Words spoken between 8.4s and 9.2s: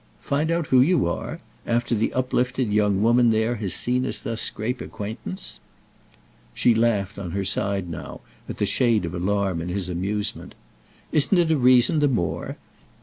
at the shade of